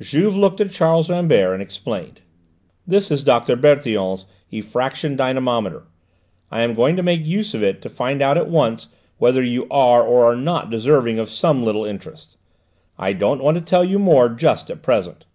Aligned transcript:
Juve 0.00 0.34
looked 0.38 0.58
at 0.58 0.70
Charles 0.70 1.10
Rambert 1.10 1.52
and 1.52 1.60
explained. 1.60 2.22
"This 2.86 3.10
is 3.10 3.22
Dr. 3.22 3.56
Bertillon's 3.56 4.24
effraction 4.50 5.16
dynamometer. 5.16 5.82
I 6.50 6.62
am 6.62 6.72
going 6.72 6.96
to 6.96 7.02
make 7.02 7.26
use 7.26 7.52
of 7.52 7.62
it 7.62 7.82
to 7.82 7.90
find 7.90 8.22
out 8.22 8.38
at 8.38 8.48
once 8.48 8.86
whether 9.18 9.42
you 9.42 9.66
are 9.70 10.02
or 10.02 10.24
are 10.32 10.36
not 10.36 10.70
deserving 10.70 11.18
of 11.18 11.28
some 11.28 11.62
little 11.62 11.84
interest. 11.84 12.38
I 12.98 13.12
don't 13.12 13.44
want 13.44 13.58
to 13.58 13.62
tell 13.62 13.84
you 13.84 13.98
more 13.98 14.30
just 14.30 14.70
at 14.70 14.80
present." 14.82 15.26